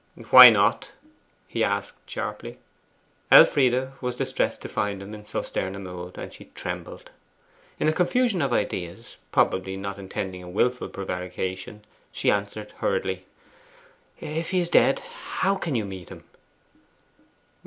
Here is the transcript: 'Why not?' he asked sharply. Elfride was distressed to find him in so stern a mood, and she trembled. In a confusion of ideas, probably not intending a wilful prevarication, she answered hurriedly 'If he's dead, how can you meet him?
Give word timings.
'Why 0.31 0.49
not?' 0.49 0.93
he 1.47 1.63
asked 1.63 2.09
sharply. 2.09 2.57
Elfride 3.31 3.91
was 4.01 4.15
distressed 4.15 4.61
to 4.63 4.67
find 4.67 4.99
him 4.99 5.13
in 5.13 5.23
so 5.27 5.43
stern 5.43 5.75
a 5.75 5.79
mood, 5.79 6.17
and 6.17 6.33
she 6.33 6.45
trembled. 6.55 7.11
In 7.79 7.87
a 7.87 7.93
confusion 7.93 8.41
of 8.41 8.51
ideas, 8.51 9.17
probably 9.31 9.77
not 9.77 9.99
intending 9.99 10.41
a 10.41 10.49
wilful 10.49 10.89
prevarication, 10.89 11.85
she 12.11 12.31
answered 12.31 12.71
hurriedly 12.77 13.25
'If 14.19 14.49
he's 14.49 14.71
dead, 14.71 15.01
how 15.01 15.53
can 15.55 15.75
you 15.75 15.85
meet 15.85 16.09
him? 16.09 16.23